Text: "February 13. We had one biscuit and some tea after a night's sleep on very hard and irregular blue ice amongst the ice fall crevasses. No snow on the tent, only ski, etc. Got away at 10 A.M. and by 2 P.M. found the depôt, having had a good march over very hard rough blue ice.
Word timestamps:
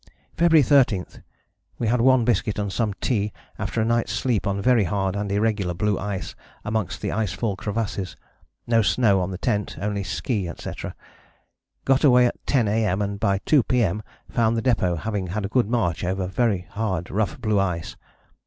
"February 0.35 0.63
13. 0.63 1.05
We 1.77 1.85
had 1.87 2.01
one 2.01 2.25
biscuit 2.25 2.57
and 2.57 2.73
some 2.73 2.95
tea 2.95 3.31
after 3.59 3.79
a 3.79 3.85
night's 3.85 4.11
sleep 4.11 4.47
on 4.47 4.59
very 4.59 4.85
hard 4.85 5.15
and 5.15 5.31
irregular 5.31 5.75
blue 5.75 5.99
ice 5.99 6.33
amongst 6.65 7.01
the 7.01 7.11
ice 7.11 7.33
fall 7.33 7.55
crevasses. 7.55 8.17
No 8.65 8.81
snow 8.81 9.21
on 9.21 9.29
the 9.29 9.37
tent, 9.37 9.77
only 9.79 10.03
ski, 10.03 10.47
etc. 10.49 10.95
Got 11.85 12.03
away 12.03 12.25
at 12.25 12.47
10 12.47 12.67
A.M. 12.67 12.99
and 12.99 13.19
by 13.19 13.41
2 13.45 13.61
P.M. 13.61 14.01
found 14.27 14.57
the 14.57 14.63
depôt, 14.63 15.01
having 15.01 15.27
had 15.27 15.45
a 15.45 15.49
good 15.49 15.69
march 15.69 16.03
over 16.03 16.25
very 16.25 16.61
hard 16.71 17.11
rough 17.11 17.39
blue 17.39 17.59
ice. 17.59 17.95